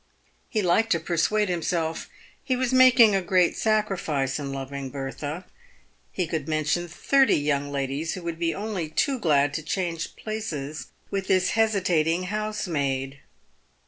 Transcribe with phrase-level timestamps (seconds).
[0.49, 2.09] He liked to persuade him self
[2.43, 5.45] he was making a great sacrifice in loving Bertha.
[6.11, 10.87] He could mention thirty young ladies who would be only too glad to change places
[11.11, 13.19] with this hesitating housemaid.